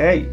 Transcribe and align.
Hej! 0.00 0.28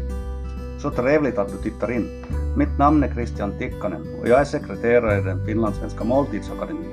Så 0.78 0.90
trevligt 0.90 1.38
att 1.38 1.48
du 1.48 1.70
tittar 1.70 1.90
in. 1.90 2.08
Mitt 2.56 2.78
namn 2.78 3.02
är 3.02 3.14
Christian 3.14 3.52
Tikkanen 3.58 4.02
och 4.20 4.28
jag 4.28 4.40
är 4.40 4.44
sekreterare 4.44 5.18
i 5.18 5.22
den 5.22 5.46
finlandssvenska 5.46 6.04
måltidsakademin. 6.04 6.90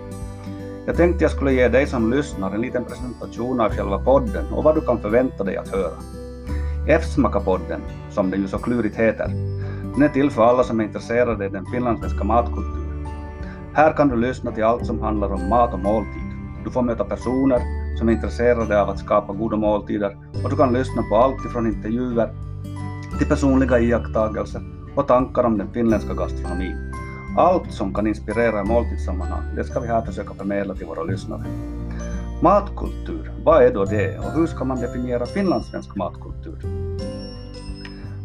Jag 0.85 0.97
tänkte 0.97 1.23
jag 1.23 1.31
skulle 1.31 1.53
ge 1.53 1.67
dig 1.67 1.87
som 1.87 2.11
lyssnar 2.11 2.55
en 2.55 2.61
liten 2.61 2.85
presentation 2.85 3.61
av 3.61 3.69
själva 3.69 3.99
podden 3.99 4.53
och 4.53 4.63
vad 4.63 4.75
du 4.75 4.81
kan 4.81 5.01
förvänta 5.01 5.43
dig 5.43 5.57
att 5.57 5.67
höra. 5.67 5.97
F-smaka-podden, 6.87 7.81
som 8.11 8.31
den 8.31 8.41
ju 8.41 8.47
så 8.47 8.57
klurigt 8.57 8.95
heter, 8.95 9.27
den 9.93 10.03
är 10.03 10.09
till 10.09 10.31
för 10.31 10.43
alla 10.43 10.63
som 10.63 10.79
är 10.79 10.83
intresserade 10.83 11.45
i 11.45 11.49
den 11.49 11.65
finlandssvenska 11.65 12.23
matkulturen. 12.23 13.07
Här 13.73 13.93
kan 13.93 14.07
du 14.07 14.15
lyssna 14.15 14.51
till 14.51 14.63
allt 14.63 14.85
som 14.85 15.01
handlar 15.01 15.33
om 15.33 15.49
mat 15.49 15.73
och 15.73 15.79
måltid. 15.79 16.21
Du 16.63 16.71
får 16.71 16.81
möta 16.81 17.03
personer 17.03 17.59
som 17.99 18.09
är 18.09 18.13
intresserade 18.13 18.81
av 18.81 18.89
att 18.89 18.99
skapa 18.99 19.33
goda 19.33 19.57
måltider 19.57 20.17
och 20.43 20.49
du 20.49 20.55
kan 20.55 20.73
lyssna 20.73 21.03
på 21.09 21.15
allt 21.15 21.45
ifrån 21.45 21.67
intervjuer 21.67 22.29
till 23.17 23.27
personliga 23.27 23.79
iakttagelser 23.79 24.61
och 24.95 25.07
tankar 25.07 25.43
om 25.43 25.57
den 25.57 25.73
finländska 25.73 26.13
gastronomin. 26.13 26.93
Allt 27.37 27.71
som 27.71 27.93
kan 27.93 28.07
inspirera 28.07 28.61
i 28.61 28.63
måltidssammanhang, 28.63 29.55
det 29.55 29.63
ska 29.63 29.79
vi 29.79 29.87
här 29.87 30.01
försöka 30.01 30.33
förmedla 30.33 30.75
till 30.75 30.87
våra 30.87 31.03
lyssnare. 31.03 31.43
Matkultur, 32.41 33.31
vad 33.43 33.63
är 33.63 33.73
då 33.73 33.85
det 33.85 34.17
och 34.17 34.31
hur 34.31 34.47
ska 34.47 34.65
man 34.65 34.81
definiera 34.81 35.25
finlandssvensk 35.25 35.95
matkultur? 35.95 36.57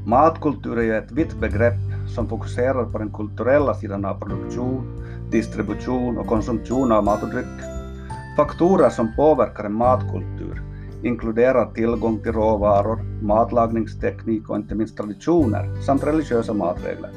Matkultur 0.06 0.78
är 0.78 0.82
ju 0.82 0.96
ett 0.96 1.12
vitt 1.12 1.40
begrepp 1.40 1.78
som 2.14 2.28
fokuserar 2.28 2.84
på 2.84 2.98
den 2.98 3.12
kulturella 3.12 3.74
sidan 3.74 4.04
av 4.04 4.20
produktion, 4.20 5.04
distribution 5.30 6.18
och 6.18 6.26
konsumtion 6.26 6.92
av 6.92 7.04
mat 7.04 7.22
och 7.22 7.28
dryck. 7.28 7.60
Faktorer 8.36 8.90
som 8.90 9.16
påverkar 9.16 9.64
en 9.64 9.74
matkultur 9.74 10.62
inkluderar 11.02 11.66
tillgång 11.66 12.18
till 12.18 12.32
råvaror, 12.32 12.98
matlagningsteknik 13.22 14.50
och 14.50 14.56
inte 14.56 14.74
minst 14.74 14.96
traditioner 14.96 15.82
samt 15.86 16.04
religiösa 16.04 16.52
matregler, 16.52 17.10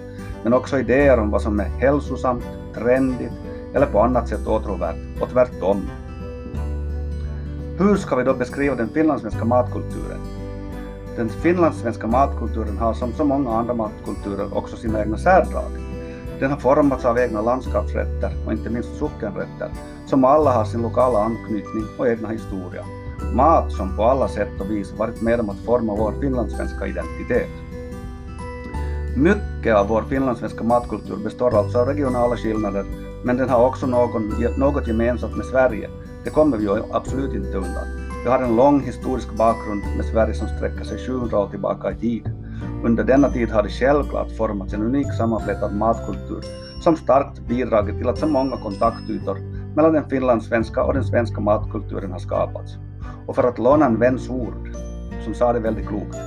men 0.43 0.53
också 0.53 0.79
idéer 0.79 1.19
om 1.19 1.29
vad 1.29 1.41
som 1.41 1.59
är 1.59 1.69
hälsosamt, 1.79 2.43
trendigt 2.73 3.33
eller 3.73 3.85
på 3.85 3.99
annat 3.99 4.29
sätt 4.29 4.47
åtråvärt 4.47 5.21
och 5.21 5.29
tvärtom. 5.29 5.81
Hur 7.77 7.95
ska 7.95 8.15
vi 8.15 8.23
då 8.23 8.33
beskriva 8.33 8.75
den 8.75 8.89
finlandssvenska 8.89 9.45
matkulturen? 9.45 10.19
Den 11.15 11.29
finlandssvenska 11.29 12.07
matkulturen 12.07 12.77
har 12.77 12.93
som 12.93 13.13
så 13.13 13.25
många 13.25 13.49
andra 13.49 13.73
matkulturer 13.73 14.57
också 14.57 14.77
sina 14.77 15.01
egna 15.01 15.17
särdrag. 15.17 15.71
Den 16.39 16.51
har 16.51 16.57
formats 16.57 17.05
av 17.05 17.17
egna 17.17 17.41
landskapsrätter 17.41 18.31
och 18.45 18.53
inte 18.53 18.69
minst 18.69 18.97
sockenrätter 18.97 19.71
som 20.05 20.25
alla 20.25 20.51
har 20.51 20.65
sin 20.65 20.81
lokala 20.81 21.19
anknytning 21.19 21.85
och 21.97 22.07
egna 22.07 22.29
historia. 22.29 22.85
Mat 23.31 23.71
som 23.71 23.95
på 23.95 24.03
alla 24.03 24.27
sätt 24.27 24.61
och 24.61 24.71
vis 24.71 24.93
varit 24.97 25.21
med 25.21 25.39
om 25.39 25.49
att 25.49 25.65
forma 25.65 25.95
vår 25.95 26.13
finlandssvenska 26.21 26.87
identitet. 26.87 27.49
Mycket 29.15 29.75
av 29.75 29.87
vår 29.87 30.01
finlandssvenska 30.01 30.63
matkultur 30.63 31.17
består 31.23 31.57
alltså 31.57 31.79
av 31.79 31.87
regionala 31.87 32.37
skillnader, 32.37 32.85
men 33.23 33.37
den 33.37 33.49
har 33.49 33.67
också 33.67 33.85
någon, 33.85 34.33
något 34.57 34.87
gemensamt 34.87 35.37
med 35.37 35.45
Sverige. 35.45 35.89
Det 36.23 36.29
kommer 36.29 36.57
vi 36.57 36.63
ju 36.63 36.83
absolut 36.91 37.33
inte 37.33 37.57
undan. 37.57 37.87
Vi 38.23 38.29
har 38.29 38.39
en 38.39 38.55
lång 38.55 38.81
historisk 38.81 39.33
bakgrund 39.37 39.83
med 39.97 40.05
Sverige 40.05 40.33
som 40.33 40.47
sträcker 40.47 40.83
sig 40.83 41.07
700 41.07 41.39
år 41.39 41.49
tillbaka 41.49 41.91
i 41.91 41.95
tid. 41.95 42.31
Under 42.83 43.03
denna 43.03 43.29
tid 43.29 43.49
har 43.49 43.63
det 43.63 43.69
självklart 43.69 44.31
formats 44.37 44.73
en 44.73 44.83
unik 44.83 45.13
sammanflätad 45.17 45.75
matkultur 45.75 46.43
som 46.81 46.95
starkt 46.95 47.39
bidragit 47.39 47.97
till 47.97 48.09
att 48.09 48.17
så 48.17 48.27
många 48.27 48.57
kontaktytor 48.57 49.37
mellan 49.75 49.93
den 49.93 50.09
finlandssvenska 50.09 50.83
och 50.83 50.93
den 50.93 51.03
svenska 51.03 51.41
matkulturen 51.41 52.11
har 52.11 52.19
skapats. 52.19 52.77
Och 53.27 53.35
för 53.35 53.43
att 53.43 53.59
låna 53.59 53.85
en 53.85 53.99
väns 53.99 54.29
ord, 54.29 54.69
som 55.23 55.33
sa 55.33 55.53
det 55.53 55.59
väldigt 55.59 55.87
klokt, 55.87 56.17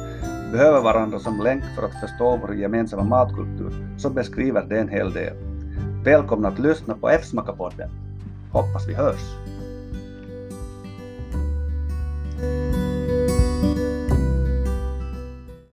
behöver 0.53 0.81
varandra 0.81 1.19
som 1.19 1.41
länk 1.41 1.65
för 1.77 1.87
att 1.87 2.01
förstå 2.01 2.37
vår 2.37 2.55
gemensamma 2.55 3.05
matkultur, 3.05 3.99
så 3.99 4.11
beskriver 4.11 4.65
det 4.69 4.79
en 4.79 4.89
hel 4.89 5.13
del. 5.13 5.35
Välkomna 6.05 6.49
att 6.49 6.59
lyssna 6.59 6.95
på 6.95 7.09
F-smaka-podden. 7.09 7.91
Hoppas 8.53 8.89
vi 8.89 8.95
hörs! 8.95 9.46